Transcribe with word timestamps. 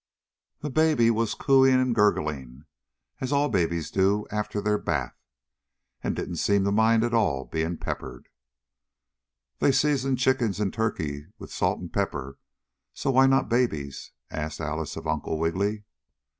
The 0.61 0.71
baby 0.71 1.11
was 1.11 1.35
cooing 1.35 1.75
and 1.79 1.93
gurgling 1.93 2.65
as 3.19 3.31
all 3.31 3.49
babies 3.49 3.91
do 3.91 4.25
after 4.31 4.59
their 4.59 4.79
bath 4.79 5.15
and 6.03 6.15
didn't 6.15 6.37
seem 6.37 6.61
at 6.63 6.65
all 6.65 6.71
to 6.71 6.71
mind 6.71 7.03
her 7.03 7.45
being 7.45 7.77
peppered. 7.77 8.27
"They 9.59 9.71
season 9.71 10.15
chickens 10.15 10.59
and 10.59 10.73
turkeys 10.73 11.25
with 11.37 11.53
salt 11.53 11.79
and 11.81 11.93
pepper, 11.93 12.39
so 12.95 13.11
why 13.11 13.27
not 13.27 13.47
babies?" 13.47 14.09
asked 14.31 14.59
Alice 14.59 14.95
of 14.95 15.05
Uncle 15.05 15.37
Wiggily. 15.37 15.83